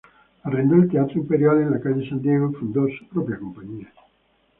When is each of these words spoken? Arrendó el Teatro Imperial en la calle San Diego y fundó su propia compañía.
Arrendó 0.41 0.77
el 0.77 0.89
Teatro 0.89 1.19
Imperial 1.19 1.59
en 1.61 1.69
la 1.69 1.79
calle 1.79 2.09
San 2.09 2.23
Diego 2.23 2.49
y 2.49 2.55
fundó 2.55 2.87
su 2.87 3.07
propia 3.09 3.37
compañía. 3.37 3.93